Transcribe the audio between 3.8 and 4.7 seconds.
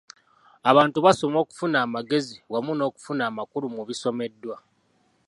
bisomeddwa.